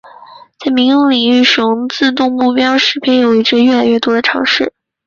[0.57, 4.73] 在民用领域使用自动目标识别也有着越来越多的尝试。